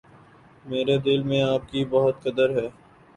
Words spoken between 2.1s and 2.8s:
قدر ہے۔